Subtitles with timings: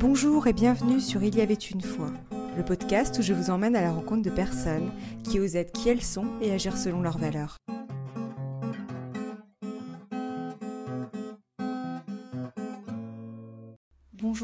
[0.00, 2.10] Bonjour et bienvenue sur Il y avait une fois,
[2.56, 4.90] le podcast où je vous emmène à la rencontre de personnes
[5.24, 7.59] qui osent être qui elles sont et agir selon leurs valeurs.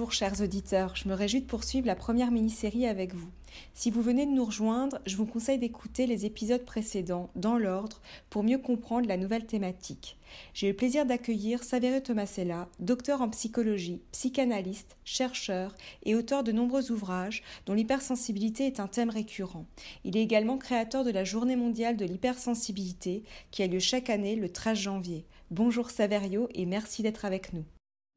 [0.06, 3.28] Bonjour chers auditeurs, je me réjouis de poursuivre la première mini-série avec vous.
[3.74, 8.00] Si vous venez de nous rejoindre, je vous conseille d'écouter les épisodes précédents dans l'ordre
[8.30, 10.16] pour mieux comprendre la nouvelle thématique.
[10.54, 15.74] J'ai le plaisir d'accueillir Saverio Tomasella, docteur en psychologie, psychanalyste, chercheur
[16.04, 19.66] et auteur de nombreux ouvrages dont l'hypersensibilité est un thème récurrent.
[20.04, 24.36] Il est également créateur de la Journée mondiale de l'hypersensibilité qui a lieu chaque année
[24.36, 25.24] le 13 janvier.
[25.50, 27.64] Bonjour Saverio et merci d'être avec nous.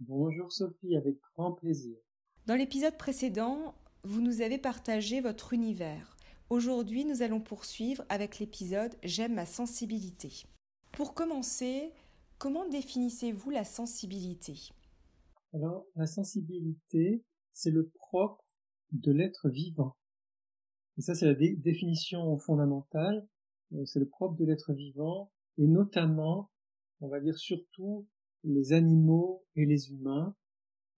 [0.01, 1.97] Bonjour Sophie, avec grand plaisir.
[2.45, 6.15] Dans l'épisode précédent, vous nous avez partagé votre univers.
[6.49, 10.45] Aujourd'hui, nous allons poursuivre avec l'épisode J'aime ma sensibilité.
[10.93, 11.91] Pour commencer,
[12.37, 14.69] comment définissez-vous la sensibilité?
[15.53, 18.45] Alors, la sensibilité, c'est le propre
[18.93, 19.97] de l'être vivant.
[20.97, 23.27] Et ça, c'est la définition fondamentale.
[23.73, 26.49] Euh, c'est le propre de l'être vivant, et notamment,
[27.01, 28.07] on va dire surtout,
[28.43, 30.35] les animaux et les humains,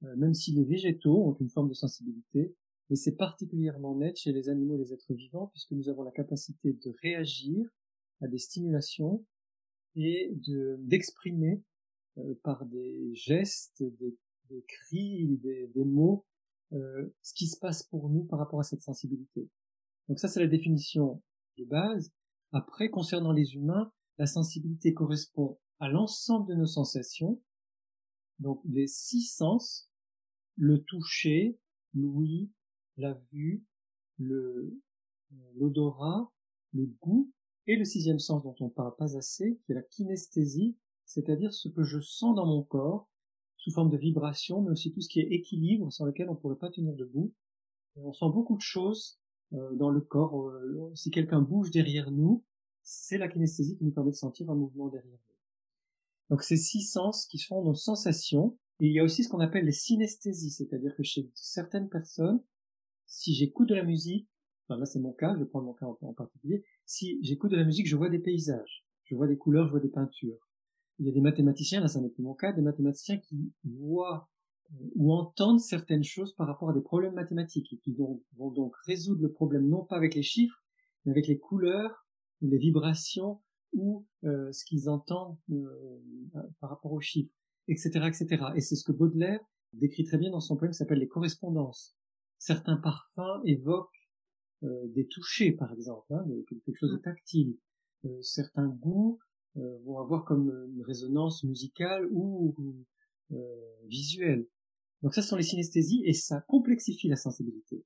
[0.04, 2.56] euh, même si les végétaux ont une forme de sensibilité,
[2.90, 6.12] mais c'est particulièrement net chez les animaux et les êtres vivants, puisque nous avons la
[6.12, 7.70] capacité de réagir
[8.22, 9.26] à des stimulations
[9.96, 11.64] et de d'exprimer
[12.18, 14.18] euh, par des gestes, des,
[14.68, 16.26] cris, des, mots,
[16.74, 19.50] euh, ce qui se passe pour nous par rapport à cette sensibilité.
[20.10, 21.22] Donc ça, c'est la définition
[21.58, 22.12] de base.
[22.52, 27.42] Après, concernant les humains, la sensibilité correspond à l'ensemble de nos sensations,
[28.40, 29.90] donc les six sens,
[30.56, 31.60] le toucher,
[31.96, 32.52] l'ouïe,
[32.98, 33.66] la vue,
[34.20, 34.80] le,
[35.56, 36.32] l'odorat,
[36.72, 37.32] le goût,
[37.66, 41.68] et le sixième sens dont on parle pas assez, qui est la kinesthésie, c'est-à-dire ce
[41.68, 43.10] que je sens dans mon corps,
[43.58, 46.38] sous forme de vibration, mais aussi tout ce qui est équilibre, sans lequel on ne
[46.38, 47.34] pourrait pas tenir debout.
[47.96, 49.20] on sent beaucoup de choses
[49.54, 50.48] euh, dans le corps.
[50.48, 52.44] Euh, si quelqu'un bouge derrière nous,
[52.84, 55.31] c'est la kinesthésie qui nous permet de sentir un mouvement derrière nous.
[56.32, 58.58] Donc ces six sens qui sont nos sensations.
[58.80, 62.42] Et il y a aussi ce qu'on appelle les synesthésies, c'est-à-dire que chez certaines personnes,
[63.06, 64.28] si j'écoute de la musique,
[64.66, 67.66] enfin là c'est mon cas, je prends mon cas en, particulier, si j'écoute de la
[67.66, 70.40] musique, je vois des paysages, je vois des couleurs, je vois des peintures.
[70.98, 74.30] Il y a des mathématiciens, là ça n'est plus mon cas, des mathématiciens qui voient
[74.72, 78.74] euh, ou entendent certaines choses par rapport à des problèmes mathématiques et qui vont donc
[78.86, 80.64] résoudre le problème non pas avec les chiffres,
[81.04, 82.08] mais avec les couleurs
[82.42, 83.42] ou les vibrations
[83.74, 86.02] ou euh, ce qu'ils entendent euh,
[86.60, 87.36] par rapport aux chiffres,
[87.68, 88.46] etc., etc.
[88.56, 89.40] Et c'est ce que Baudelaire
[89.74, 91.96] décrit très bien dans son poème qui s'appelle Les correspondances.
[92.38, 94.10] Certains parfums évoquent
[94.64, 97.02] euh, des touchés, par exemple, hein, quelque chose de mm.
[97.02, 97.58] tactile.
[98.22, 99.20] certains goûts
[99.56, 102.56] vont avoir comme une résonance musicale ou,
[103.86, 104.48] visuelle.
[105.02, 107.84] Donc ça, ce sont les synesthésies et ça complexifie la sensibilité.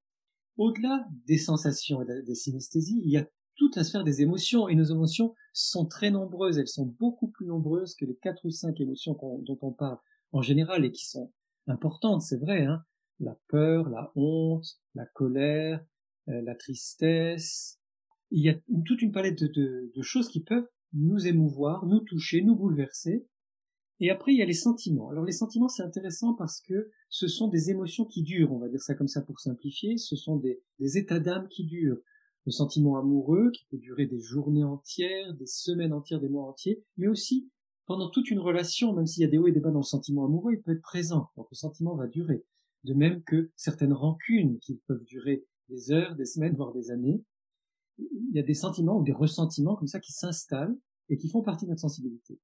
[0.58, 4.68] Au-delà des sensations et des synesthésies, il y a toute la sphère des émotions.
[4.68, 6.58] Et nos émotions sont très nombreuses.
[6.58, 9.98] Elles sont beaucoup plus nombreuses que les quatre ou cinq émotions dont on parle
[10.32, 11.32] en général et qui sont
[11.68, 12.66] importantes, c'est vrai.
[12.66, 12.84] Hein
[13.20, 15.84] la peur, la honte, la colère,
[16.30, 17.80] euh, la tristesse.
[18.32, 18.56] Il y a
[18.86, 23.28] toute une palette de, choses qui peuvent nous émouvoir, nous toucher, nous bouleverser.
[24.02, 25.10] Et après, il y a les sentiments.
[25.10, 28.68] Alors les sentiments, c'est intéressant parce que ce sont des émotions qui durent, on va
[28.68, 32.02] dire ça comme ça pour simplifier, ce sont des états d'âme qui durent
[32.46, 36.84] le sentiment amoureux qui peut durer des journées entières, des semaines entières, des mois entiers,
[36.98, 37.50] mais aussi
[37.86, 39.84] pendant toute une relation, même s'il y a des hauts et des bas dans le
[39.84, 41.30] sentiment amoureux, il peut être présent.
[41.36, 42.44] Donc le sentiment va durer.
[42.84, 47.24] De même que certaines rancunes qui peuvent durer des heures, des semaines, voire des années.
[47.98, 50.78] Il y a des sentiments ou des ressentiments comme ça qui s'installent
[51.10, 52.40] et qui font partie de notre sensibilité.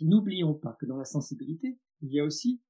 [0.00, 2.60] N'oublions pas que dans la sensibilité, il y a aussi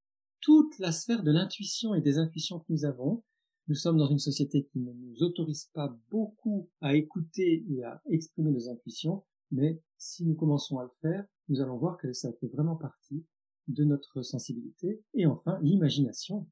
[0.41, 3.23] toute la sphère de l'intuition et des intuitions que nous avons,
[3.67, 8.03] nous sommes dans une société qui ne nous autorise pas beaucoup à écouter et à
[8.11, 12.33] exprimer nos intuitions, mais si nous commençons à le faire, nous allons voir que ça
[12.35, 13.25] fait vraiment partie
[13.69, 15.03] de notre sensibilité.
[15.15, 16.47] Et enfin, l'imagination.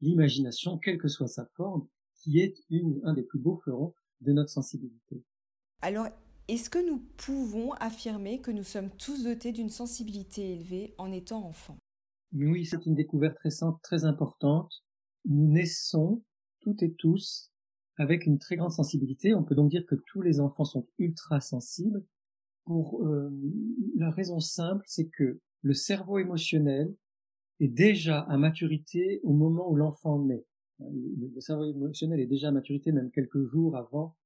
[0.00, 1.86] L'imagination, quelle que soit sa forme,
[2.16, 5.22] qui est une, un des plus beaux fleurons de notre sensibilité.
[5.82, 6.08] Alors,
[6.48, 11.44] est-ce que nous pouvons affirmer que nous sommes tous dotés d'une sensibilité élevée en étant
[11.46, 11.78] enfants?
[12.32, 14.72] Oui, c'est une découverte récente très importante.
[15.24, 16.22] Nous naissons
[16.60, 17.52] toutes et tous
[17.96, 19.34] avec une très grande sensibilité.
[19.34, 22.04] On peut donc dire que tous les enfants sont ultra sensibles
[22.64, 23.30] pour euh,
[23.96, 26.94] la raison simple, c'est que le cerveau émotionnel
[27.58, 30.46] est déjà à maturité au moment où l'enfant naît.
[30.78, 34.16] Le cerveau émotionnel est déjà à maturité même quelques jours avant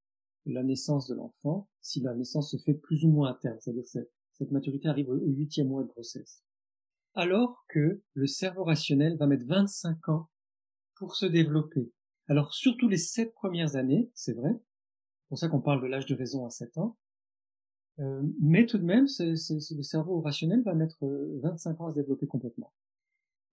[0.46, 3.84] la naissance de l'enfant, si la naissance se fait plus ou moins à terme, c'est-à-dire
[3.84, 6.44] que cette maturité arrive au huitième mois de grossesse.
[7.14, 10.28] Alors que le cerveau rationnel va mettre 25 ans
[10.96, 11.90] pour se développer.
[12.28, 16.06] Alors surtout les sept premières années, c'est vrai, c'est pour ça qu'on parle de l'âge
[16.06, 16.96] de raison à sept ans,
[18.00, 20.98] euh, mais tout de même, le cerveau rationnel va mettre
[21.42, 22.72] 25 euh, ans à se développer complètement.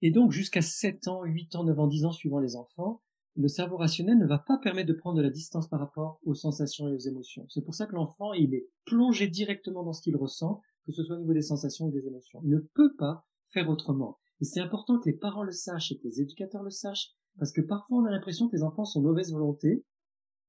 [0.02, 3.02] Et donc jusqu'à 7 ans, 8 ans, 9 ans, 10 ans, suivant les enfants,
[3.36, 6.34] le cerveau rationnel ne va pas permettre de prendre de la distance par rapport aux
[6.34, 7.46] sensations et aux émotions.
[7.50, 11.04] C'est pour ça que l'enfant, il est plongé directement dans ce qu'il ressent, que ce
[11.04, 12.42] soit au niveau des sensations ou des émotions.
[12.44, 14.18] Il ne peut pas faire autrement.
[14.42, 17.52] Et c'est important que les parents le sachent et que les éducateurs le sachent, parce
[17.52, 19.86] que parfois on a l'impression que les enfants sont mauvaise volonté,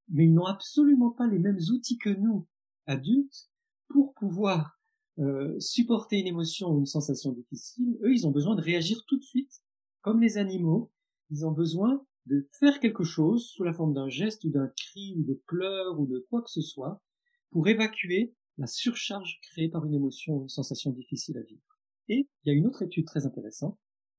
[0.08, 2.46] mais ils n'ont absolument pas les mêmes outils que nous,
[2.87, 3.49] adultes,
[3.88, 4.79] pour pouvoir
[5.19, 7.99] euh, supporter une émotion ou une sensation difficile.
[8.02, 9.62] Eux, ils ont besoin de réagir tout de suite,
[10.00, 10.90] comme les animaux.
[11.31, 15.14] Ils ont besoin de faire quelque chose sous la forme d'un geste ou d'un cri
[15.19, 17.02] ou de pleurs ou de quoi que ce soit
[17.50, 21.78] pour évacuer la surcharge créée par une émotion ou une sensation difficile à vivre.
[22.08, 23.78] Et il y a une autre étude très intéressante,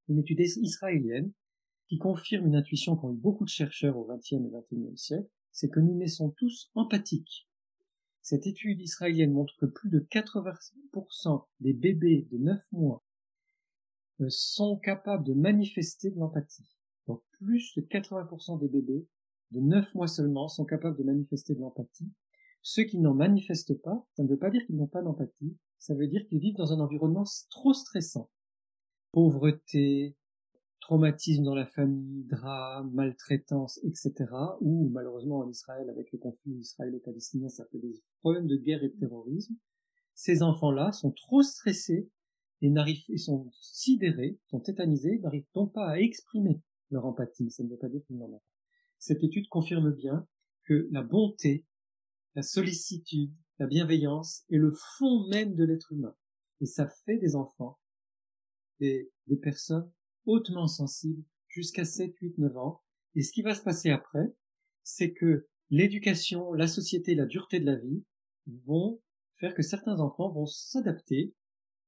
[0.09, 1.31] une étude israélienne,
[1.87, 5.69] qui confirme une intuition qu'ont eu beaucoup de chercheurs au XXe et XXIe siècle, c'est
[5.69, 7.47] que nous naissons tous empathiques.
[8.21, 13.03] Cette étude israélienne montre que plus de 80% des bébés de 9 mois
[14.21, 16.77] euh, sont capables de manifester de l'empathie.
[17.07, 19.07] Donc plus de 80% des bébés
[19.51, 22.11] de 9 mois seulement sont capables de manifester de l'empathie.
[22.61, 25.93] Ceux qui n'en manifestent pas, ça ne veut pas dire qu'ils n'ont pas d'empathie, ça
[25.93, 28.31] veut dire qu'ils vivent dans un environnement trop stressant.
[29.11, 30.15] Pauvreté,
[30.83, 34.13] traumatisme dans la famille, drame, maltraitance, etc.
[34.59, 38.89] Ou malheureusement en Israël, avec le conflit israélo-palestinien, ça fait des problèmes de guerre et
[38.89, 39.55] de terrorisme.
[40.13, 42.09] Ces enfants-là sont trop stressés
[42.61, 47.49] et sont sidérés, sont tétanisés, n'arrivent donc pas à exprimer leur empathie.
[47.49, 48.43] Ça ne veut pas dire qu'ils n'en ont pas.
[48.99, 50.27] Cette étude confirme bien
[50.65, 51.65] que la bonté,
[52.35, 56.15] la sollicitude, la bienveillance est le fond même de l'être humain.
[56.59, 57.79] Et ça fait des enfants,
[58.81, 59.89] des, des personnes
[60.25, 62.81] hautement sensibles jusqu'à 7, 8, 9 ans.
[63.15, 64.33] Et ce qui va se passer après,
[64.83, 68.03] c'est que l'éducation, la société, la dureté de la vie
[68.65, 69.01] vont
[69.33, 71.33] faire que certains enfants vont s'adapter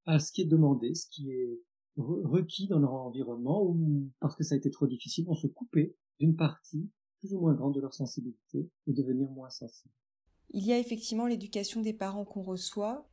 [0.05, 1.61] à ce qui est demandé, ce qui est
[1.97, 5.95] requis dans leur environnement, ou parce que ça a été trop difficile, vont se couper
[6.19, 6.89] d'une partie
[7.19, 9.93] plus ou moins grande de leur sensibilité et devenir moins sensibles.
[10.51, 13.09] Il y a effectivement l'éducation des parents qu'on reçoit,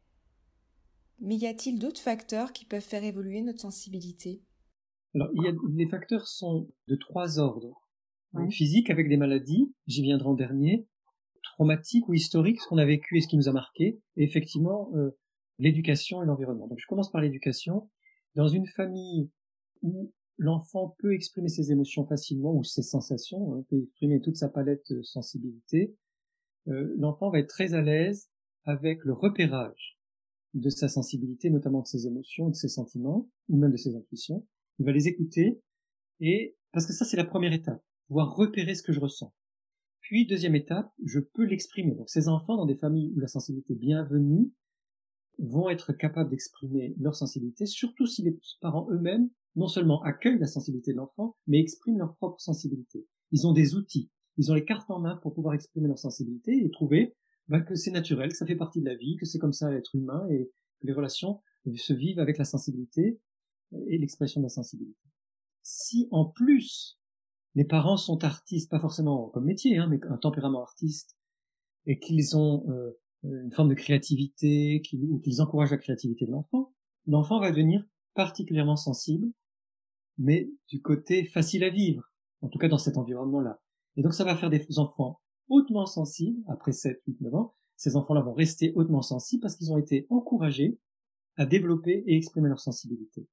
[1.21, 4.43] mais y a-t-il d'autres facteurs qui peuvent faire évoluer notre sensibilité?
[5.15, 7.79] Alors, il y a, les facteurs sont de trois ordres.
[8.49, 10.89] Physique avec des maladies, j'y viendrai en dernier,
[11.43, 14.91] traumatiques ou historiques, ce qu'on a vécu et ce qui nous a marqué, et effectivement
[14.95, 15.11] euh,
[15.59, 16.67] l'éducation et l'environnement.
[16.67, 17.91] Donc je commence par l'éducation.
[18.35, 19.31] Dans une famille
[19.83, 24.49] où l'enfant peut exprimer ses émotions facilement ou ses sensations, hein, peut exprimer toute sa
[24.49, 25.95] palette de sensibilité,
[26.69, 28.31] euh, l'enfant va être très à l'aise
[28.65, 29.99] avec le repérage
[30.55, 34.47] de sa sensibilité, notamment de ses émotions, de ses sentiments, ou même de ses intuitions.
[34.83, 35.63] Il va les écouter,
[36.19, 39.33] et parce que ça c'est la première étape, pouvoir repérer ce que je ressens.
[40.01, 41.95] Puis deuxième étape, je peux l'exprimer.
[41.95, 44.53] Donc ces enfants dans des familles où la sensibilité est bienvenue
[45.39, 50.49] vont être capables d'exprimer leur sensibilité, surtout si les parents eux-mêmes non seulement accueillent la
[50.49, 53.07] sensibilité de l'enfant, mais expriment leur propre sensibilité.
[53.31, 56.65] Ils ont des outils ils ont les cartes en main pour pouvoir exprimer leur sensibilité
[56.65, 57.15] et trouver
[57.47, 59.71] bah, que c'est naturel, que ça fait partie de la vie, que c'est comme ça
[59.71, 60.51] l'être humain et
[60.81, 61.41] que les relations
[61.77, 63.21] se vivent avec la sensibilité
[63.89, 65.01] et l'expression de la sensibilité.
[65.63, 66.99] Si en plus
[67.55, 71.17] les parents sont artistes, pas forcément comme métier, hein, mais un tempérament artiste,
[71.87, 76.73] et qu'ils ont euh, une forme de créativité, ou qu'ils encouragent la créativité de l'enfant,
[77.07, 79.29] l'enfant va devenir particulièrement sensible,
[80.19, 82.11] mais du côté facile à vivre,
[82.41, 83.61] en tout cas dans cet environnement-là.
[83.97, 87.97] Et donc ça va faire des enfants hautement sensibles, après 7, 8, 9 ans, ces
[87.97, 90.79] enfants-là vont rester hautement sensibles parce qu'ils ont été encouragés
[91.37, 93.27] à développer et exprimer leur sensibilité.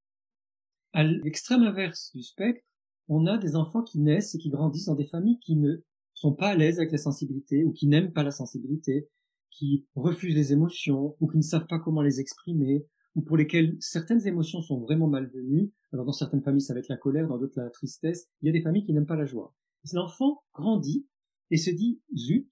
[0.92, 2.64] À l'extrême inverse du spectre,
[3.08, 5.78] on a des enfants qui naissent et qui grandissent dans des familles qui ne
[6.14, 9.08] sont pas à l'aise avec la sensibilité ou qui n'aiment pas la sensibilité,
[9.52, 13.76] qui refusent les émotions ou qui ne savent pas comment les exprimer ou pour lesquelles
[13.80, 15.72] certaines émotions sont vraiment malvenues.
[15.92, 18.28] Alors dans certaines familles ça va être la colère, dans d'autres la tristesse.
[18.42, 19.56] Il y a des familles qui n'aiment pas la joie.
[19.94, 21.08] L'enfant grandit
[21.52, 22.52] et se dit zut,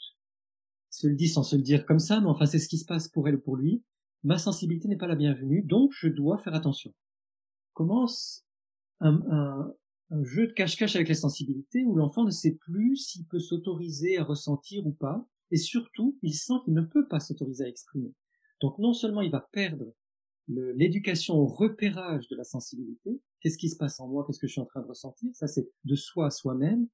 [0.90, 2.86] se le dit sans se le dire comme ça, mais enfin c'est ce qui se
[2.86, 3.84] passe pour elle ou pour lui.
[4.24, 6.94] Ma sensibilité n'est pas la bienvenue, donc je dois faire attention.
[7.78, 8.44] Commence
[9.02, 9.72] un,
[10.24, 14.24] jeu de cache-cache avec la sensibilité où l'enfant ne sait plus s'il peut s'autoriser à
[14.24, 18.16] ressentir ou pas, et surtout il sent qu'il ne peut pas s'autoriser à exprimer.
[18.62, 19.94] Donc non seulement il va perdre
[20.48, 24.54] l'éducation au repérage de la sensibilité, qu'est-ce qui se passe en moi, qu'est-ce que je
[24.54, 26.88] suis en train de ressentir, ça c'est de soi à soi-même,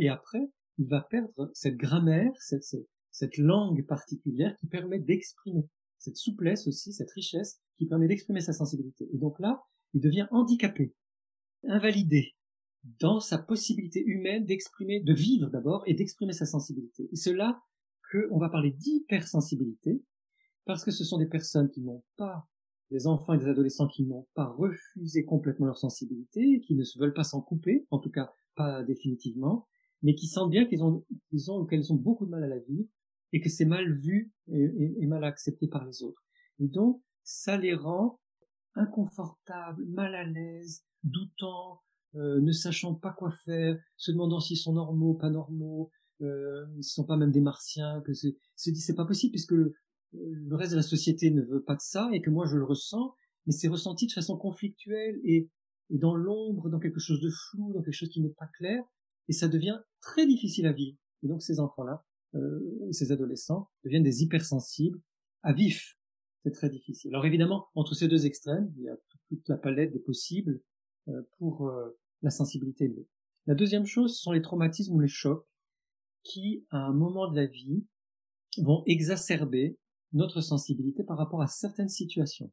[0.00, 2.64] et après, il va perdre cette grammaire, cette,
[3.12, 5.68] cette langue particulière qui permet d'exprimer,
[6.00, 9.08] cette souplesse aussi, cette richesse qui permet d'exprimer sa sensibilité.
[9.12, 9.62] Et donc là,
[9.94, 10.94] il devient handicapé,
[11.66, 12.34] invalidé,
[13.00, 17.08] dans sa possibilité humaine d'exprimer, de vivre d'abord et d'exprimer sa sensibilité.
[17.12, 17.62] Et c'est là
[18.10, 20.02] qu'on va parler d'hypersensibilité,
[20.66, 22.46] parce que ce sont des personnes qui n'ont pas,
[22.90, 26.98] des enfants et des adolescents qui n'ont pas refusé complètement leur sensibilité, qui ne se
[26.98, 29.66] veulent pas s'en couper, en tout cas pas définitivement,
[30.02, 32.88] mais qui sentent bien qu'ils ont, qu'ils qu'elles ont beaucoup de mal à la vivre,
[33.32, 36.22] et que c'est mal vu et mal accepté par les autres.
[36.60, 38.20] Et donc, ça les rend
[38.74, 41.80] inconfortables, mal à l'aise, doutants,
[42.16, 45.90] euh, ne sachant pas quoi faire, se demandant s'ils sont normaux, pas normaux,
[46.20, 48.28] euh, ils sont pas même des martiens, que se
[48.70, 49.74] dit c'est pas possible puisque le,
[50.12, 52.64] le, reste de la société ne veut pas de ça et que moi je le
[52.64, 53.14] ressens,
[53.46, 55.50] mais c'est ressenti de façon conflictuelle et,
[55.90, 58.82] et dans l'ombre, dans quelque chose de flou, dans quelque chose qui n'est pas clair,
[59.28, 60.96] et ça devient très difficile à vivre.
[61.22, 62.04] Et donc ces enfants-là,
[62.34, 62.60] euh,
[62.92, 65.00] ces adolescents deviennent des hypersensibles
[65.42, 65.98] à vif.
[66.44, 67.10] C'est très difficile.
[67.14, 68.96] Alors évidemment, entre ces deux extrêmes, il y a
[69.28, 70.60] toute la palette des possibles
[71.08, 73.08] euh, pour euh, la sensibilité élevée.
[73.46, 75.46] La deuxième chose, ce sont les traumatismes ou les chocs
[76.22, 77.86] qui, à un moment de la vie,
[78.58, 79.78] vont exacerber
[80.12, 82.52] notre sensibilité par rapport à certaines situations.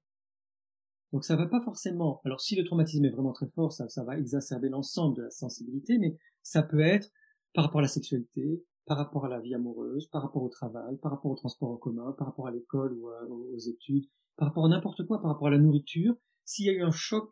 [1.12, 2.22] Donc ça va pas forcément.
[2.24, 5.30] Alors si le traumatisme est vraiment très fort, ça, ça va exacerber l'ensemble de la
[5.30, 7.12] sensibilité, mais ça peut être
[7.54, 10.98] par rapport à la sexualité, par rapport à la vie amoureuse, par rapport au travail,
[11.02, 13.10] par rapport au transport en commun, par rapport à l'école ou
[13.54, 14.06] aux études,
[14.38, 16.16] par rapport à n'importe quoi, par rapport à la nourriture.
[16.46, 17.30] S'il y a eu un choc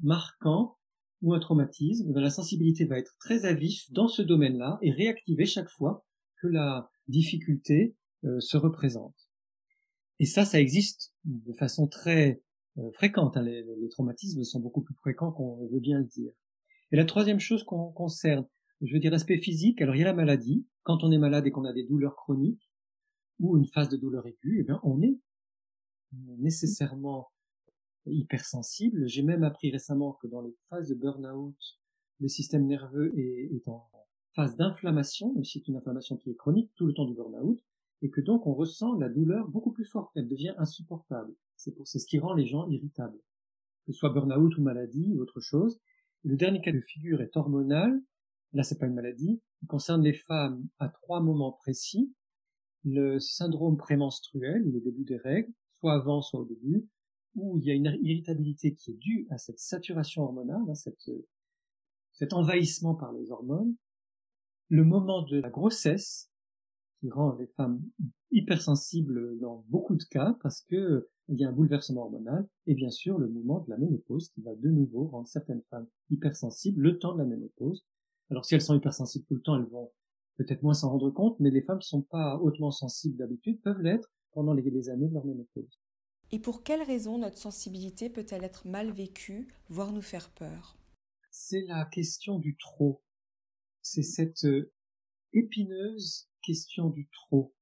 [0.00, 0.76] marquant
[1.22, 4.90] ou un traumatisme, ben la sensibilité va être très à vif dans ce domaine-là et
[4.90, 6.04] réactiver chaque fois
[6.40, 9.16] que la difficulté euh, se représente.
[10.18, 12.42] Et ça, ça existe de façon très
[12.78, 13.36] euh, fréquente.
[13.36, 13.42] Hein.
[13.42, 16.32] Les, les, traumatismes sont beaucoup plus fréquents qu'on veut bien le dire.
[16.92, 18.46] Et la troisième chose qu'on concerne,
[18.80, 20.66] je veux dire aspect physique, alors il y a la maladie.
[20.86, 22.70] Quand on est malade et qu'on a des douleurs chroniques
[23.40, 25.18] ou une phase de douleur aiguë, eh bien on est
[26.38, 27.32] nécessairement
[28.06, 29.08] hypersensible.
[29.08, 31.56] J'ai même appris récemment que dans les phases de burn-out,
[32.20, 33.84] le système nerveux est, en
[34.36, 37.58] phase d'inflammation, mais c'est une inflammation qui est chronique tout le temps du burn-out,
[38.02, 41.34] et que donc on ressent la douleur beaucoup plus forte, elle devient insupportable.
[41.56, 43.18] C'est c'est ce qui rend les gens irritables,
[43.86, 45.80] que ce soit burn-out ou maladie ou autre chose.
[46.22, 48.00] le dernier cas de figure est hormonal.
[48.56, 49.38] Là, c'est pas une maladie.
[49.60, 52.14] Il concerne les femmes à trois moments précis.
[52.84, 56.88] Le syndrome prémenstruel, ou le début des règles, soit avant, soit au début,
[57.34, 61.10] où il y a une irritabilité qui est due à cette saturation hormonale, hein, cette,
[62.12, 63.76] cet envahissement par les hormones,
[64.70, 66.30] le moment de la grossesse,
[67.00, 67.82] qui rend les femmes
[68.30, 72.90] hypersensibles dans beaucoup de cas parce que il y a un bouleversement hormonal et bien
[72.90, 76.98] sûr le moment de la ménopause qui va de nouveau rendre certaines femmes hypersensibles le
[76.98, 77.84] temps de la ménopause.
[78.30, 79.92] Alors si elles sont hypersensibles tout le temps, elles vont
[80.36, 83.80] peut-être moins s'en rendre compte, mais les femmes qui sont pas hautement sensibles d'habitude peuvent
[83.80, 85.80] l'être pendant les, les années de leur ménopause.
[86.32, 90.76] Et pour quelles raisons notre sensibilité peut-elle être mal vécue, voire nous faire peur?
[91.30, 93.02] C'est la question du trop.
[93.82, 94.72] C'est cette euh,
[95.32, 97.54] épineuse question du trop.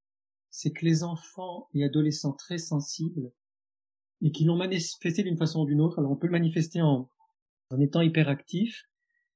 [0.49, 3.31] C'est que les enfants et adolescents très sensibles
[4.21, 7.09] et qui l'ont manifesté d'une façon ou d'une autre, alors on peut le manifester en,
[7.69, 8.85] en étant hyperactif,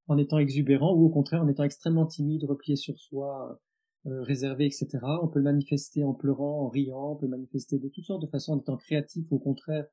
[0.09, 3.61] en étant exubérant ou au contraire en étant extrêmement timide, replié sur soi,
[4.07, 4.87] euh, réservé, etc.
[5.21, 8.21] On peut le manifester en pleurant, en riant, on peut le manifester de toutes sortes
[8.21, 9.85] de façons, en étant créatif, au contraire,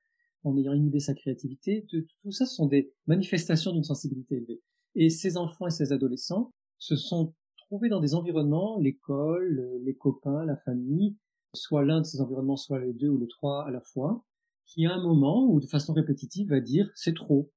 [0.43, 1.87] en ayant inhibé sa créativité.
[1.91, 4.63] Tout, ça, ce sont des manifestations d'une sensibilité élevée.
[4.95, 10.45] Et ces enfants et ces adolescents se sont trouvés dans des environnements, l'école, les copains,
[10.47, 11.17] la famille,
[11.53, 14.25] soit l'un de ces environnements, soit les deux ou les trois à la fois,
[14.65, 17.51] qui à un moment ou de façon répétitive va dire c'est trop,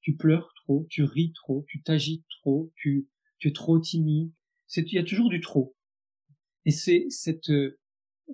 [0.00, 0.52] tu pleures
[0.88, 3.08] tu ris trop, tu t'agites trop, tu,
[3.38, 4.32] tu es trop timide.
[4.76, 5.74] il y a toujours du trop.
[6.64, 7.78] Et c'est cette euh,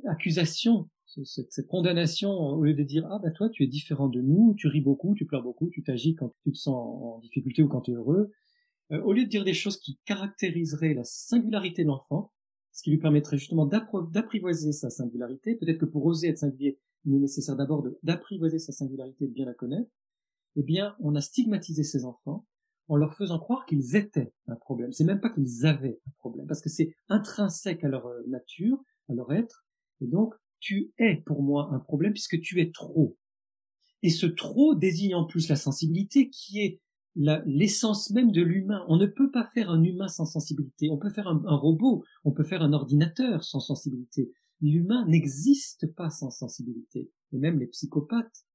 [0.07, 0.88] accusation,
[1.25, 4.69] cette, condamnation, au lieu de dire ah bah toi tu es différent de nous, tu
[4.69, 7.83] ris beaucoup, tu pleures beaucoup, tu t'agites quand tu te sens en difficulté ou quand
[7.83, 8.33] tu es heureux,
[8.93, 12.33] euh, au lieu de dire des choses qui caractériseraient la singularité de l'enfant,
[12.73, 17.14] ce qui lui permettrait justement d'apprivoiser sa singularité, peut-être que pour oser être singulier, il
[17.14, 19.90] est nécessaire d'abord d'apprivoiser sa singularité de bien la connaître,
[20.57, 22.47] eh bien on a stigmatisé ces enfants
[22.89, 24.93] en leur faisant croire qu'ils étaient un problème.
[24.93, 28.83] C'est même pas qu'ils avaient un problème, parce que c'est intrinsèque à leur euh, nature,
[29.09, 29.67] à leur être,
[30.01, 33.17] et donc tu es pour moi un problème puisque tu es trop.
[34.03, 36.81] Et ce trop désigne en plus la sensibilité qui est
[37.17, 38.85] l'essence même de l'humain.
[38.89, 40.91] On ne peut pas faire un humain sans sensibilité.
[40.91, 44.33] On peut faire un, un robot, on peut faire un ordinateur sans sensibilité.
[44.61, 47.11] L'humain n'existe pas sans sensibilité.
[47.33, 48.46] Et même les psychopathes,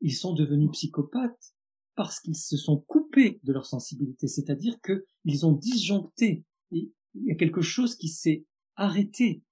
[0.00, 1.54] ils sont devenus psychopathes
[1.94, 6.44] parce qu'ils se sont coupés de leur sensibilité, c'est-à-dire qu'ils ont disjoncté.
[6.70, 8.44] il y a quelque chose qui s'est
[8.76, 9.42] arrêté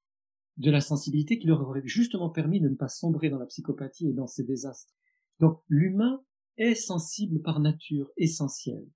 [0.58, 4.08] de la sensibilité qui leur aurait justement permis de ne pas sombrer dans la psychopathie
[4.08, 4.94] et dans ces désastres.
[5.40, 6.22] Donc l'humain
[6.56, 8.86] est sensible par nature, essentiel.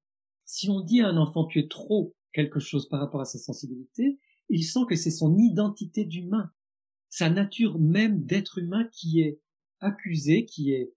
[0.45, 3.39] Si on dit à un enfant tu es trop quelque chose par rapport à sa
[3.39, 6.51] sensibilité, il sent que c'est son identité d'humain,
[7.09, 9.41] sa nature même d'être humain qui est
[9.81, 10.93] accusée, qui est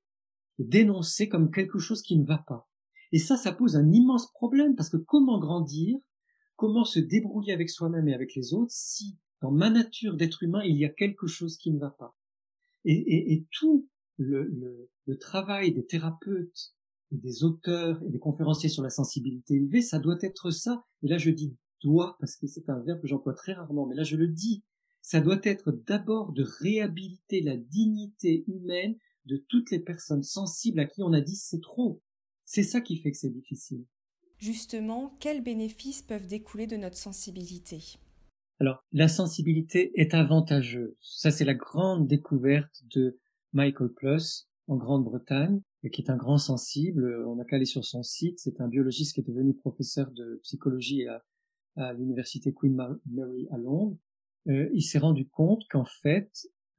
[0.59, 2.69] dénoncée comme quelque chose qui ne va pas.
[3.11, 5.97] Et ça, ça pose un immense problème parce que comment grandir,
[6.55, 10.61] comment se débrouiller avec soi-même et avec les autres si dans ma nature d'être humain
[10.63, 12.15] il y a quelque chose qui ne va pas?
[12.85, 16.73] Et, et, tout le, le, le, travail des thérapeutes,
[17.11, 20.85] et des auteurs et des conférenciers sur la sensibilité élevée, ça doit être ça.
[21.03, 23.95] Et là je dis doit parce que c'est un verbe que j'emploie très rarement, mais
[23.95, 24.63] là je le dis.
[25.03, 30.85] Ça doit être d'abord de réhabiliter la dignité humaine de toutes les personnes sensibles à
[30.85, 32.01] qui on a dit c'est trop.
[32.45, 33.85] C'est ça qui fait que c'est difficile.
[34.37, 37.99] Justement, quels bénéfices peuvent découler de notre sensibilité?
[38.59, 40.95] Alors, la sensibilité est avantageuse.
[40.99, 43.19] Ça, c'est la grande découverte de
[43.53, 45.61] Michael Plus en Grande-Bretagne,
[45.91, 47.25] qui est un grand sensible.
[47.27, 48.39] On n'a qu'à aller sur son site.
[48.39, 51.23] C'est un biologiste qui est devenu professeur de psychologie à,
[51.75, 53.97] à l'université Queen Mary à Londres.
[54.47, 56.31] Euh, il s'est rendu compte qu'en fait,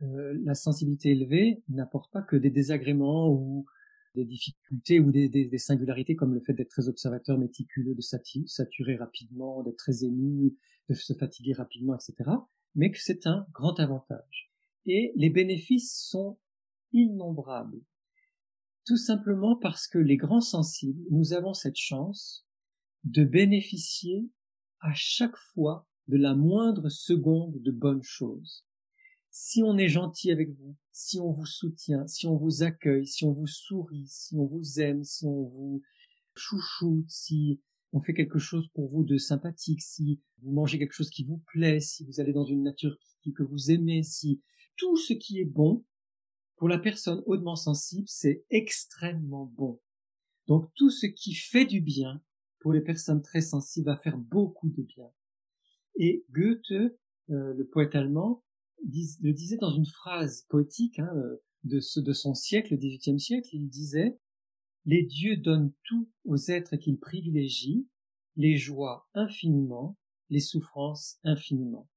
[0.02, 3.66] euh, la sensibilité élevée n'apporte pas que des désagréments ou
[4.14, 8.00] des difficultés ou des, des, des, singularités comme le fait d'être très observateur, méticuleux, de
[8.46, 10.54] saturer rapidement, d'être très ému,
[10.88, 12.30] de se fatiguer rapidement, etc.
[12.74, 14.50] Mais que c'est un grand avantage.
[14.84, 16.38] Et les bénéfices sont
[16.92, 17.80] innombrables.
[18.84, 22.46] Tout simplement parce que les grands sensibles, nous avons cette chance
[23.04, 24.28] de bénéficier
[24.80, 28.66] à chaque fois de la moindre seconde de bonnes choses
[29.32, 33.24] si on est gentil avec vous, si on vous soutient, si on vous accueille, si
[33.24, 35.82] on vous sourit, si on vous aime, si on vous
[36.36, 37.60] chouchoute, si
[37.92, 41.42] on fait quelque chose pour vous de sympathique, si vous mangez quelque chose qui vous
[41.46, 42.96] plaît, si vous allez dans une nature
[43.34, 44.42] que vous aimez, si
[44.76, 45.84] tout ce qui est bon,
[46.56, 49.80] pour la personne hautement sensible, c'est extrêmement bon.
[50.46, 52.22] Donc tout ce qui fait du bien,
[52.60, 55.10] pour les personnes très sensibles, va faire beaucoup de bien.
[55.96, 56.70] Et Goethe,
[57.30, 58.44] euh, le poète allemand,
[58.84, 63.20] le disait dans une phrase poétique hein, euh, de, ce, de son siècle, le XVIIIe
[63.20, 64.18] siècle, il disait
[64.84, 67.86] Les dieux donnent tout aux êtres qu'ils privilégient,
[68.36, 69.96] les joies infiniment,
[70.30, 71.88] les souffrances infiniment.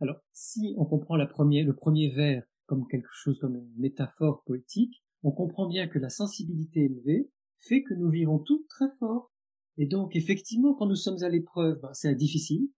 [0.00, 4.42] Alors, si on comprend la première, le premier vers comme quelque chose comme une métaphore
[4.44, 9.32] poétique, on comprend bien que la sensibilité élevée fait que nous vivons tout très fort.
[9.78, 12.68] Et donc, effectivement, quand nous sommes à l'épreuve, ben, c'est difficile,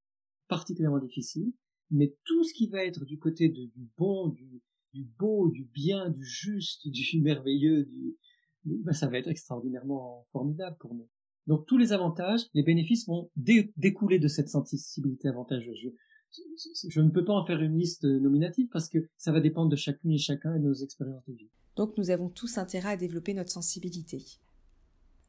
[0.48, 1.52] particulièrement difficile,
[1.90, 5.64] mais tout ce qui va être du côté de, du bon, du, du, beau, du
[5.64, 8.16] bien, du juste, du merveilleux, du,
[8.64, 11.08] ben ça va être extraordinairement formidable pour nous.
[11.46, 15.78] Donc tous les avantages, les bénéfices vont découler de cette sensibilité avantageuse.
[15.80, 19.70] Je, je, ne peux pas en faire une liste nominative parce que ça va dépendre
[19.70, 21.48] de chacune et chacun et de nos expériences de vie.
[21.74, 24.22] Donc nous avons tous intérêt à développer notre sensibilité.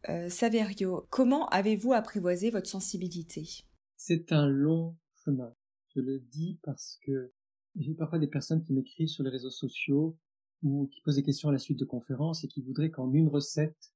[0.09, 3.47] Euh, Saverio, comment avez-vous apprivoisé votre sensibilité?
[3.95, 5.53] C'est un long chemin.
[5.99, 7.33] Je le dis parce que
[7.75, 10.17] j'ai parfois des personnes qui m'écrivent sur les réseaux sociaux
[10.63, 13.27] ou qui posent des questions à la suite de conférences et qui voudraient qu'en une
[13.27, 13.93] recette,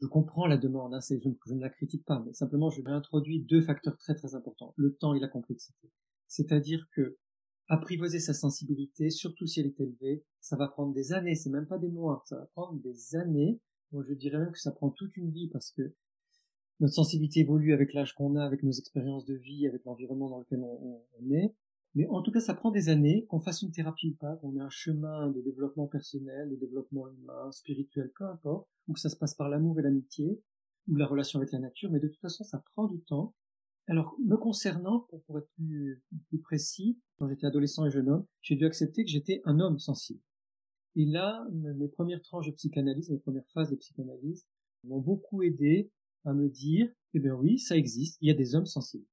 [0.00, 2.90] je comprends la demande, hein, je, je, ne la critique pas, mais simplement je vais
[2.90, 5.90] introduire deux facteurs très très importants, le temps et la complexité.
[6.28, 7.18] C'est-à-dire que
[7.66, 11.66] apprivoiser sa sensibilité, surtout si elle est élevée, ça va prendre des années, c'est même
[11.66, 13.60] pas des mois, ça va prendre des années.
[13.90, 15.92] Moi, je dirais même que ça prend toute une vie parce que
[16.82, 20.40] notre sensibilité évolue avec l'âge qu'on a, avec nos expériences de vie, avec l'environnement dans
[20.40, 21.54] lequel on, est.
[21.94, 24.56] Mais en tout cas, ça prend des années, qu'on fasse une thérapie ou pas, qu'on
[24.56, 29.10] ait un chemin de développement personnel, de développement humain, spirituel, peu importe, ou que ça
[29.10, 30.42] se passe par l'amour et l'amitié,
[30.88, 33.32] ou la relation avec la nature, mais de toute façon, ça prend du temps.
[33.86, 38.56] Alors, me concernant, pour, être plus, plus précis, quand j'étais adolescent et jeune homme, j'ai
[38.56, 40.22] dû accepter que j'étais un homme sensible.
[40.96, 44.48] Et là, mes premières tranches de psychanalyse, mes premières phases de psychanalyse
[44.82, 45.92] m'ont beaucoup aidé
[46.24, 49.06] à me dire, eh bien oui, ça existe, il y a des hommes sensibles.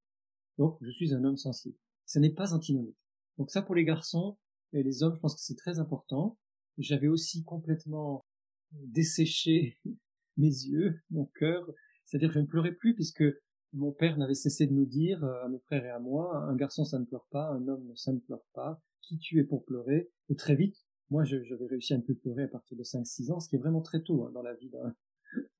[0.58, 1.76] Donc, je suis un homme sensible.
[2.06, 2.98] Ce n'est pas antinomique.
[3.38, 4.36] Donc ça, pour les garçons
[4.72, 6.38] et les hommes, je pense que c'est très important.
[6.76, 8.26] J'avais aussi complètement
[8.72, 9.78] desséché
[10.36, 11.66] mes yeux, mon cœur.
[12.04, 13.24] C'est-à-dire que je ne pleurais plus puisque
[13.72, 16.56] mon père n'avait cessé de nous dire, euh, à mes frères et à moi, un
[16.56, 19.64] garçon ça ne pleure pas, un homme ça ne pleure pas, qui tu es pour
[19.64, 20.10] pleurer?
[20.28, 23.40] Et très vite, moi j'avais réussi à ne plus pleurer à partir de 5-6 ans,
[23.40, 24.70] ce qui est vraiment très tôt hein, dans la vie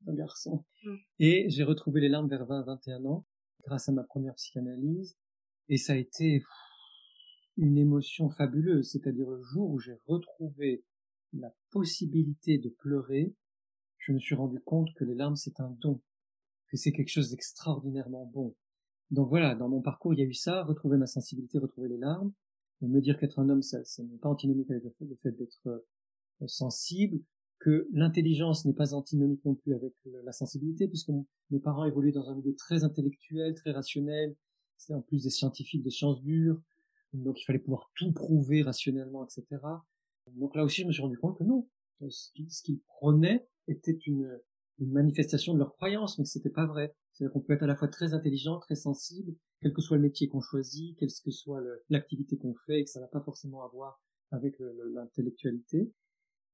[0.06, 0.64] un garçon.
[0.84, 0.94] Mm.
[1.18, 3.26] Et j'ai retrouvé les larmes vers 20-21 ans,
[3.64, 5.16] grâce à ma première psychanalyse.
[5.68, 6.42] Et ça a été
[7.56, 10.84] une émotion fabuleuse, c'est-à-dire le jour où j'ai retrouvé
[11.32, 13.34] la possibilité de pleurer,
[13.98, 16.00] je me suis rendu compte que les larmes c'est un don,
[16.68, 18.56] que c'est quelque chose d'extraordinairement bon.
[19.10, 21.98] Donc voilà, dans mon parcours, il y a eu ça, retrouver ma sensibilité, retrouver les
[21.98, 22.32] larmes,
[22.82, 25.66] et me dire qu'être un homme, ça, ça n'est pas antinomique avec le fait, d'être
[25.66, 27.20] euh, sensible,
[27.60, 29.94] que l'intelligence n'est pas antinomique non plus avec
[30.24, 31.10] la sensibilité, puisque
[31.50, 34.34] mes parents évoluaient dans un milieu très intellectuel, très rationnel,
[34.76, 36.60] c'était en plus des scientifiques de sciences dures,
[37.12, 39.62] donc il fallait pouvoir tout prouver rationnellement, etc.
[40.36, 41.68] Donc là aussi, je me suis rendu compte que non,
[42.08, 44.40] ce qu'ils prenaient était une,
[44.78, 46.94] manifestation de leur croyance, mais c'était pas vrai.
[47.12, 50.02] C'est-à-dire qu'on peut être à la fois très intelligent, très sensible, quel que soit le
[50.02, 53.62] métier qu'on choisit, quelle que soit l'activité qu'on fait, et que ça n'a pas forcément
[53.62, 54.56] à voir avec
[54.94, 55.92] l'intellectualité.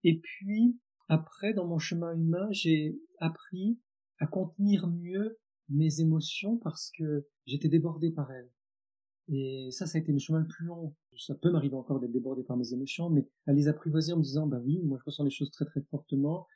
[0.02, 0.76] Et puis,
[1.08, 3.78] après, dans mon chemin humain, j'ai appris
[4.18, 5.38] à contenir mieux
[5.68, 8.50] mes émotions parce que j'étais débordé par elles.
[9.28, 10.94] Et ça, ça a été le chemin le plus long.
[11.18, 14.22] Ça peut m'arriver encore d'être débordé par mes émotions, mais à les apprivoiser en me
[14.22, 16.46] disant, bah oui, moi je ressens les choses très très fortement.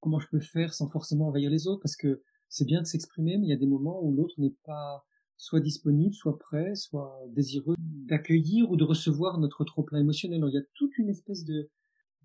[0.00, 1.80] Comment je peux faire sans forcément envahir les autres?
[1.82, 4.54] Parce que c'est bien de s'exprimer, mais il y a des moments où l'autre n'est
[4.64, 5.04] pas
[5.36, 10.42] soit disponible, soit prêt, soit désireux d'accueillir ou de recevoir notre trop-plein émotionnel.
[10.48, 11.70] il y a toute une espèce de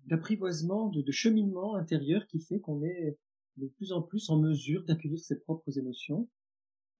[0.06, 3.18] d'apprivoisement, de, de cheminement intérieur qui fait qu'on est
[3.56, 6.28] de plus en plus en mesure d'accueillir ses propres émotions.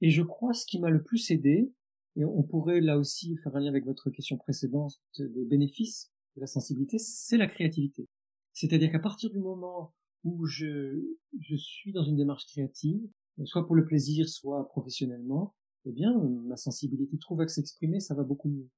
[0.00, 1.72] Et je crois ce qui m'a le plus aidé,
[2.16, 6.40] et on pourrait là aussi faire un lien avec votre question précédente des bénéfices de
[6.40, 8.08] la sensibilité, c'est la créativité.
[8.52, 11.02] C'est-à-dire qu'à partir du moment où je,
[11.40, 13.00] je suis dans une démarche créative,
[13.44, 15.54] soit pour le plaisir, soit professionnellement,
[15.86, 18.68] eh bien, ma sensibilité trouve à s'exprimer, ça va beaucoup mieux.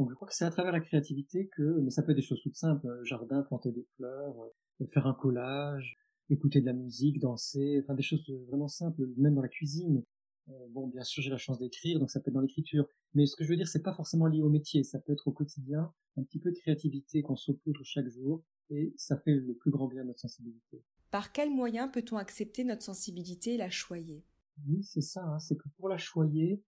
[0.00, 2.22] Donc je crois que c'est à travers la créativité que, mais ça peut être des
[2.22, 4.34] choses toutes simples, euh, jardin, planter des fleurs,
[4.80, 5.98] euh, faire un collage,
[6.30, 10.02] écouter de la musique, danser, enfin des choses vraiment simples, même dans la cuisine.
[10.48, 12.86] Euh, bon, bien sûr, j'ai la chance d'écrire, donc ça peut être dans l'écriture.
[13.12, 14.84] Mais ce que je veux dire, c'est pas forcément lié au métier.
[14.84, 18.94] Ça peut être au quotidien, un petit peu de créativité qu'on saupoudre chaque jour, et
[18.96, 20.82] ça fait le plus grand bien à notre sensibilité.
[21.10, 24.24] Par quel moyen peut-on accepter notre sensibilité et la choyer?
[24.66, 25.22] Oui, c'est ça.
[25.22, 26.62] Hein, c'est que pour la choyer,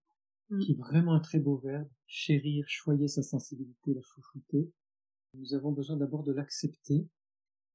[0.60, 4.70] qui est vraiment un très beau verbe, chérir, choyer sa sensibilité, la chouchouter,
[5.34, 7.08] nous avons besoin d'abord de l'accepter.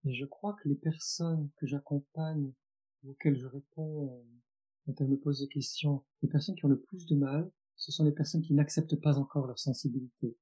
[0.06, 2.54] Et je crois que les personnes que j'accompagne,
[3.08, 4.24] auxquelles je réponds
[4.86, 7.92] quand elles me posent des questions, les personnes qui ont le plus de mal, ce
[7.92, 10.36] sont les personnes qui n'acceptent pas encore leur sensibilité.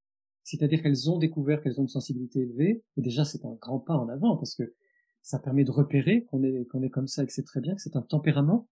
[0.44, 3.96] C'est-à-dire qu'elles ont découvert qu'elles ont une sensibilité élevée, et déjà c'est un grand pas
[3.96, 4.76] en avant, parce que
[5.22, 7.74] ça permet de repérer qu'on est, qu'on est comme ça et que c'est très bien,
[7.74, 8.70] que c'est un tempérament.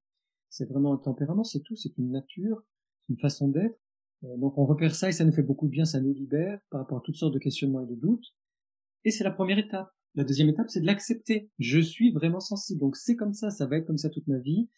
[0.50, 2.64] C'est vraiment un tempérament, c'est tout, c'est une nature,
[3.10, 3.80] une façon d'être.
[4.24, 6.60] Euh, donc on repère ça et ça nous fait beaucoup de bien, ça nous libère
[6.70, 8.34] par rapport à toutes sortes de questionnements et de doutes.
[9.06, 9.90] Et c'est la première étape.
[10.16, 11.50] La deuxième étape, c'est de l'accepter.
[11.60, 14.38] Je suis vraiment sensible, donc c'est comme ça, ça va être comme ça toute ma
[14.38, 14.70] vie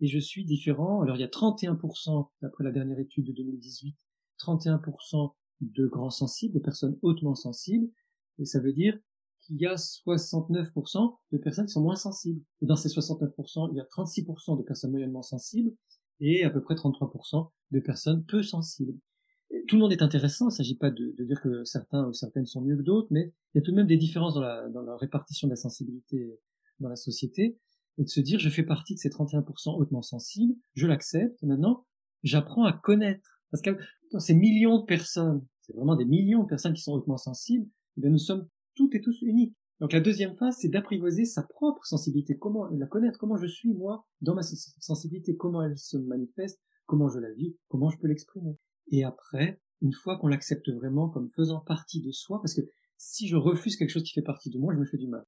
[0.00, 1.00] et je suis différent.
[1.00, 3.96] Alors il y a 31%, d'après la dernière étude de 2018,
[4.40, 7.88] 31% de grands sensibles, de personnes hautement sensibles,
[8.38, 8.98] et ça veut dire
[9.42, 12.42] qu'il y a 69% de personnes qui sont moins sensibles.
[12.62, 15.72] Et dans ces 69%, il y a 36% de personnes moyennement sensibles
[16.20, 18.94] et à peu près 33% de personnes peu sensibles.
[19.68, 22.46] tout le monde est intéressant, il ne s'agit pas de, dire que certains ou certaines
[22.46, 24.68] sont mieux que d'autres, mais il y a tout de même des différences dans la,
[24.68, 26.38] dans la répartition de la sensibilité
[26.80, 27.58] dans la société
[27.98, 31.84] et de se dire je fais partie de ces 31% hautement sensibles, je l'accepte, maintenant
[32.22, 33.40] j'apprends à connaître.
[33.50, 33.78] Parce que
[34.12, 37.66] dans ces millions de personnes, c'est vraiment des millions de personnes qui sont hautement sensibles,
[37.96, 39.56] et eh nous sommes toutes et tous uniques.
[39.84, 43.74] Donc la deuxième phase, c'est d'apprivoiser sa propre sensibilité, comment la connaître, comment je suis
[43.74, 48.06] moi dans ma sensibilité, comment elle se manifeste, comment je la vis, comment je peux
[48.06, 48.56] l'exprimer.
[48.88, 52.62] Et après, une fois qu'on l'accepte vraiment comme faisant partie de soi, parce que
[52.96, 55.26] si je refuse quelque chose qui fait partie de moi, je me fais du mal.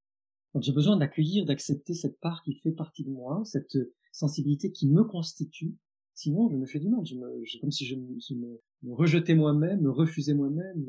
[0.55, 3.77] Donc j'ai besoin d'accueillir, d'accepter cette part qui fait partie de moi, cette
[4.11, 5.77] sensibilité qui me constitue.
[6.15, 7.05] Sinon, je me fais du mal.
[7.05, 8.59] Je me, comme si je, me,
[8.95, 10.89] rejetais moi-même, me refusais moi-même,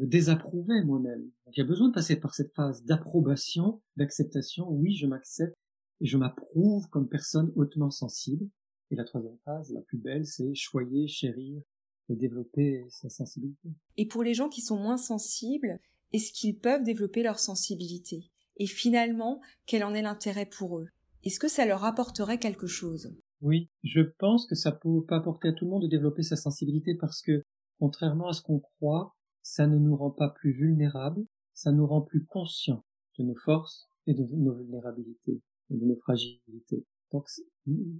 [0.00, 1.22] me, désapprouvais moi-même.
[1.44, 4.68] Donc il y a besoin de passer par cette phase d'approbation, d'acceptation.
[4.68, 5.56] Oui, je m'accepte
[6.00, 8.48] et je m'approuve comme personne hautement sensible.
[8.90, 11.62] Et la troisième phase, la plus belle, c'est choyer, chérir
[12.08, 13.68] et développer sa sensibilité.
[13.96, 15.78] Et pour les gens qui sont moins sensibles,
[16.12, 18.30] est-ce qu'ils peuvent développer leur sensibilité?
[18.56, 20.88] Et finalement, quel en est l'intérêt pour eux?
[21.22, 23.14] Est-ce que ça leur apporterait quelque chose?
[23.40, 26.36] Oui, je pense que ça peut pas apporter à tout le monde de développer sa
[26.36, 27.42] sensibilité parce que,
[27.78, 31.24] contrairement à ce qu'on croit, ça ne nous rend pas plus vulnérables,
[31.54, 32.84] ça nous rend plus conscients
[33.18, 36.84] de nos forces et de nos vulnérabilités et de nos fragilités.
[37.12, 37.26] Donc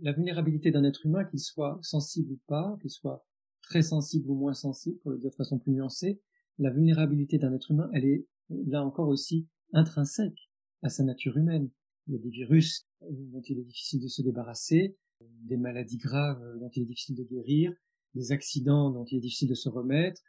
[0.02, 3.24] la vulnérabilité d'un être humain, qu'il soit sensible ou pas, qu'il soit
[3.62, 6.20] très sensible ou moins sensible, pour le dire de façon plus nuancée,
[6.58, 8.26] la vulnérabilité d'un être humain, elle est
[8.66, 10.50] là encore aussi intrinsèque
[10.82, 11.70] à sa nature humaine.
[12.06, 16.42] Il y a des virus dont il est difficile de se débarrasser, des maladies graves
[16.58, 17.72] dont il est difficile de guérir,
[18.14, 20.22] des accidents dont il est difficile de se remettre,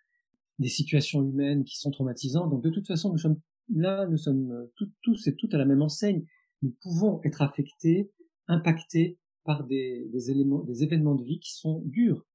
[0.60, 2.50] des situations humaines qui sont traumatisantes.
[2.50, 3.40] Donc de toute façon, nous sommes
[3.74, 4.70] là, nous sommes
[5.02, 6.26] tous et toutes à la même enseigne.
[6.62, 8.12] Nous pouvons être affectés,
[8.48, 12.26] impactés par des, éléments, des événements de vie qui sont durs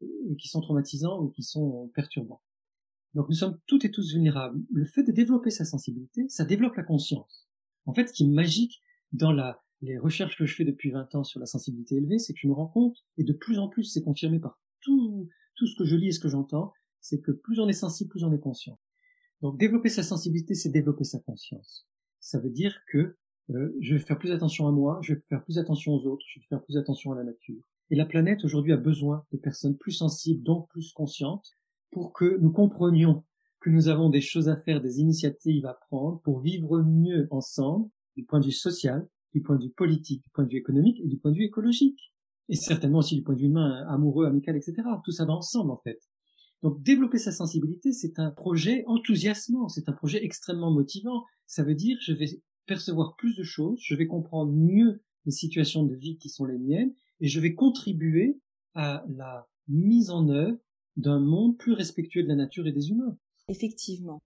[0.00, 2.42] et qui sont traumatisants ou qui sont perturbants.
[3.14, 4.60] Donc nous sommes toutes et tous vulnérables.
[4.72, 7.48] Le fait de développer sa sensibilité, ça développe la conscience.
[7.86, 9.32] En fait, ce qui est magique dans
[9.80, 12.48] les recherches que je fais depuis 20 ans sur la sensibilité élevée, c'est que je
[12.48, 15.84] me rends compte, et de plus en plus c'est confirmé par tout, tout ce que
[15.84, 16.72] je lis et ce que j'entends,
[17.08, 18.78] c'est que plus on est sensible, plus on est conscient.
[19.40, 21.86] Donc développer sa sensibilité, c'est développer sa conscience.
[22.18, 23.16] Ça veut dire que
[23.50, 26.24] euh, je vais faire plus attention à moi, je vais faire plus attention aux autres,
[26.28, 27.62] je vais faire plus attention à la nature.
[27.90, 31.48] Et la planète aujourd'hui a besoin de personnes plus sensibles, donc plus conscientes,
[31.92, 33.24] pour que nous comprenions
[33.60, 37.88] que nous avons des choses à faire, des initiatives à prendre pour vivre mieux ensemble,
[38.16, 41.00] du point de vue social, du point de vue politique, du point de vue économique
[41.00, 42.12] et du point de vue écologique.
[42.48, 44.82] Et certainement aussi du point de vue humain, amoureux, amical, etc.
[45.04, 46.00] Tout ça va ensemble, en fait.
[46.66, 51.22] Donc, développer sa sensibilité, c'est un projet enthousiasmant, c'est un projet extrêmement motivant.
[51.46, 55.84] Ça veut dire, je vais percevoir plus de choses, je vais comprendre mieux les situations
[55.84, 58.40] de vie qui sont les miennes, et je vais contribuer
[58.74, 60.58] à la mise en œuvre
[60.96, 63.16] d'un monde plus respectueux de la nature et des humains.
[63.46, 64.18] Effectivement.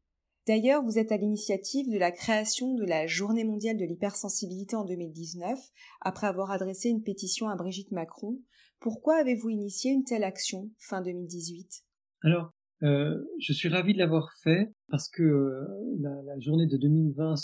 [0.46, 4.87] D'ailleurs, vous êtes à l'initiative de la création de la Journée mondiale de l'hypersensibilité en
[4.87, 5.59] 2019,
[6.00, 8.40] après avoir adressé une pétition à Brigitte Macron.
[8.79, 11.85] Pourquoi avez-vous initié une telle action fin 2018
[12.22, 12.52] Alors,
[12.83, 15.66] euh, je suis ravi de l'avoir fait parce que euh,
[16.00, 17.35] la, la, journée de 2020,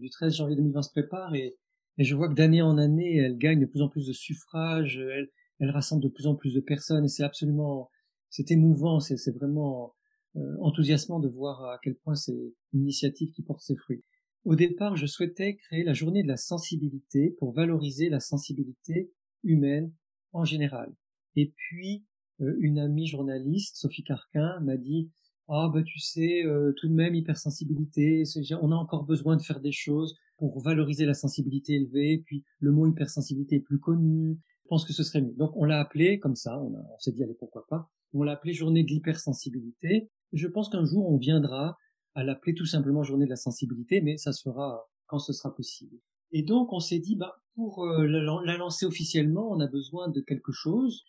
[0.00, 1.54] du 13 janvier 2020 se prépare et,
[1.98, 4.98] et je vois que d'année en année, elle gagne de plus en plus de suffrages,
[4.98, 5.28] elle,
[5.60, 7.90] elle rassemble de plus en plus de personnes et c'est absolument,
[8.30, 9.94] c'est émouvant, c'est vraiment
[10.36, 12.36] euh, enthousiasmant de voir à quel point c'est
[12.72, 14.04] une initiative qui porte ses fruits.
[14.44, 19.10] Au départ, je souhaitais créer la journée de la sensibilité pour valoriser la sensibilité
[19.42, 19.92] humaine
[20.32, 20.94] en général.
[21.36, 22.04] Et puis,
[22.38, 25.10] une amie journaliste, Sophie Carquin, m'a dit
[25.48, 28.24] ah bah tu sais euh, tout de même hypersensibilité,
[28.60, 32.22] on a encore besoin de faire des choses pour valoriser la sensibilité élevée.
[32.24, 34.38] Puis le mot hypersensibilité est plus connu.
[34.64, 35.34] Je pense que ce serait mieux.
[35.34, 36.60] Donc on l'a appelé comme ça.
[36.60, 37.88] On, s'est dit allez pourquoi pas?
[38.12, 40.10] On l'a appelé journée de l'hypersensibilité.
[40.32, 41.76] Je pense qu'un jour on viendra
[42.14, 45.54] à l'appeler tout simplement journée de la sensibilité, mais ça se fera quand ce sera
[45.54, 45.96] possible.
[46.32, 50.20] Et donc on s'est dit bah pour euh, la lancer officiellement, on a besoin de
[50.20, 51.04] quelque chose.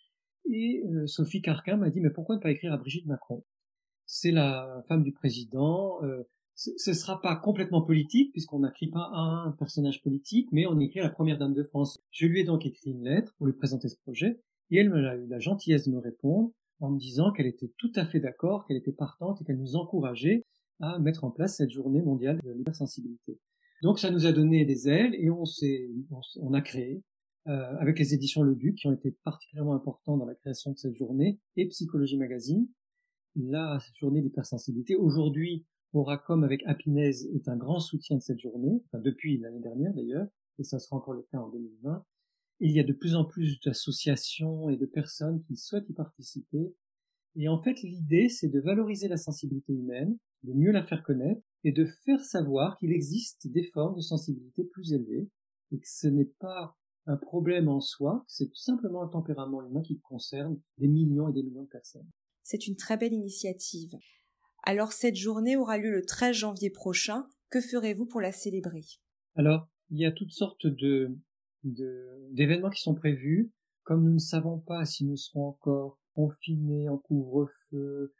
[0.50, 3.44] Et euh, Sophie Carquin m'a dit, mais pourquoi ne pas écrire à Brigitte Macron?
[4.06, 6.02] C'est la femme du président.
[6.02, 6.22] Euh,
[6.54, 11.04] ce sera pas complètement politique, puisqu'on n'écrit pas un personnage politique, mais on écrit à
[11.04, 11.98] la première dame de France.
[12.10, 15.14] Je lui ai donc écrit une lettre pour lui présenter ce projet, et elle m'a
[15.14, 18.66] eu la gentillesse de me répondre en me disant qu'elle était tout à fait d'accord,
[18.66, 20.44] qu'elle était partante et qu'elle nous encourageait
[20.80, 23.38] à mettre en place cette journée mondiale de l'hypersensibilité.
[23.82, 25.88] Donc ça nous a donné des ailes et on s'est,
[26.40, 27.02] on a créé
[27.48, 30.76] euh, avec les éditions Le Duc, qui ont été particulièrement importants dans la création de
[30.76, 32.68] cette journée, et Psychologie Magazine,
[33.36, 34.96] la journée d'hypersensibilité.
[34.96, 39.94] Aujourd'hui, Oracom avec Happiness est un grand soutien de cette journée, enfin depuis l'année dernière
[39.94, 40.26] d'ailleurs,
[40.58, 42.04] et ça sera encore le cas en 2020.
[42.60, 46.74] Il y a de plus en plus d'associations et de personnes qui souhaitent y participer.
[47.36, 51.40] Et en fait, l'idée, c'est de valoriser la sensibilité humaine, de mieux la faire connaître,
[51.64, 55.30] et de faire savoir qu'il existe des formes de sensibilité plus élevées,
[55.70, 56.76] et que ce n'est pas
[57.08, 61.32] un problème en soi, c'est tout simplement un tempérament humain qui concerne des millions et
[61.32, 62.06] des millions de personnes.
[62.42, 63.94] C'est une très belle initiative.
[64.62, 67.26] Alors cette journée aura lieu le 13 janvier prochain.
[67.50, 68.84] Que ferez-vous pour la célébrer?
[69.36, 71.16] Alors, il y a toutes sortes de,
[71.62, 73.50] d'événements qui sont prévus.
[73.84, 78.12] Comme nous ne savons pas si nous serons encore confinés en couvre-feu,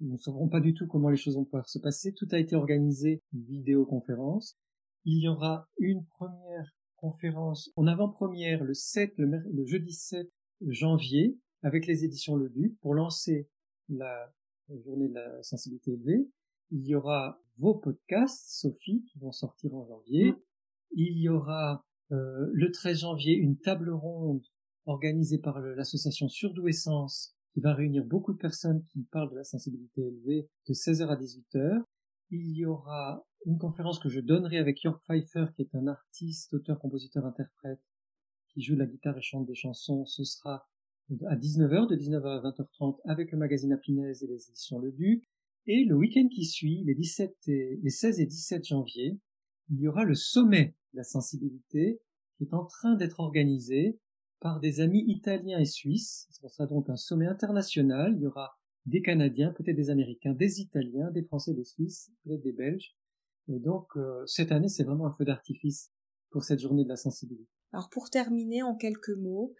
[0.00, 2.12] nous ne saurons pas du tout comment les choses vont pouvoir se passer.
[2.12, 4.58] Tout a été organisé vidéoconférence.
[5.04, 6.72] Il y aura une première
[7.02, 10.30] conférence en avant-première le 7, le, jeudi 7
[10.68, 13.48] janvier avec les éditions Le Duc pour lancer
[13.88, 14.32] la
[14.84, 16.30] journée de la sensibilité élevée.
[16.70, 20.30] Il y aura vos podcasts, Sophie, qui vont sortir en janvier.
[20.30, 20.36] Mm.
[20.92, 24.46] Il y aura euh, le 13 janvier une table ronde
[24.86, 30.02] organisée par l'association Surdouessence qui va réunir beaucoup de personnes qui parlent de la sensibilité
[30.02, 31.82] élevée de 16h à 18h.
[32.30, 36.54] Il y aura une conférence que je donnerai avec York Pfeiffer, qui est un artiste,
[36.54, 37.80] auteur, compositeur, interprète,
[38.48, 40.04] qui joue de la guitare et chante des chansons.
[40.04, 40.68] Ce sera
[41.26, 45.24] à 19h, de 19h à 20h30, avec le magazine Apinaise et les éditions Le Duc.
[45.66, 49.18] Et le week-end qui suit, les, 17 et, les 16 et 17 janvier,
[49.70, 52.00] il y aura le sommet de la sensibilité
[52.36, 53.98] qui est en train d'être organisé
[54.40, 56.26] par des amis italiens et suisses.
[56.30, 58.14] Ce sera donc un sommet international.
[58.16, 62.42] Il y aura des Canadiens, peut-être des Américains, des Italiens, des Français, des Suisses, peut-être
[62.42, 62.96] des Belges.
[63.48, 65.90] Et donc, euh, cette année, c'est vraiment un feu d'artifice
[66.30, 67.50] pour cette journée de la sensibilité.
[67.72, 69.54] Alors, pour terminer en quelques mots,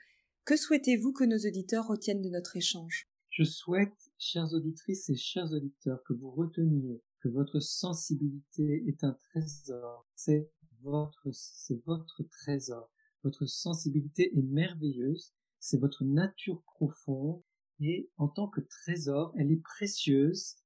[0.45, 3.09] que souhaitez-vous que nos auditeurs retiennent de notre échange?
[3.31, 9.13] Je souhaite, chères auditrices et chers auditeurs, que vous reteniez que votre sensibilité est un
[9.13, 10.07] trésor.
[10.15, 10.51] C'est
[10.83, 12.91] votre, c'est votre trésor.
[13.23, 15.33] Votre sensibilité est merveilleuse.
[15.61, 17.43] C'est votre nature profonde.
[17.81, 20.57] Et en tant que trésor, elle est précieuse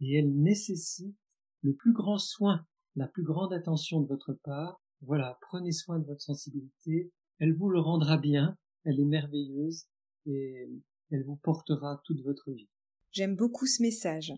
[0.00, 1.16] et elle nécessite
[1.62, 6.04] le plus grand soin, la plus grande attention de votre part voilà, prenez soin de
[6.04, 7.10] votre sensibilité.
[7.38, 8.58] Elle vous le rendra bien.
[8.84, 9.86] Elle est merveilleuse
[10.26, 10.68] et
[11.10, 12.68] elle vous portera toute votre vie.
[13.12, 14.32] J'aime beaucoup ce message.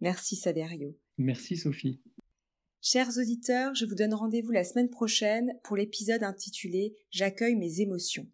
[0.00, 0.96] Merci Saderio.
[1.18, 2.00] Merci Sophie.
[2.80, 8.26] Chers auditeurs, je vous donne rendez-vous la semaine prochaine pour l'épisode intitulé J'accueille mes émotions.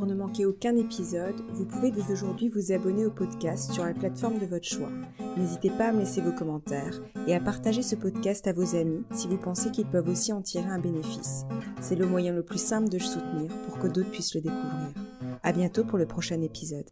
[0.00, 3.92] Pour ne manquer aucun épisode, vous pouvez dès aujourd'hui vous abonner au podcast sur la
[3.92, 4.88] plateforme de votre choix.
[5.36, 9.04] N'hésitez pas à me laisser vos commentaires et à partager ce podcast à vos amis
[9.12, 11.44] si vous pensez qu'ils peuvent aussi en tirer un bénéfice.
[11.82, 14.94] C'est le moyen le plus simple de le soutenir pour que d'autres puissent le découvrir.
[15.42, 16.88] À bientôt pour le prochain épisode.